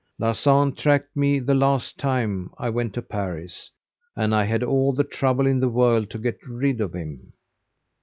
[0.17, 3.69] Larsan tracked me the last time I went to Paris,
[4.15, 7.33] and I had all the trouble in the world to get rid of him.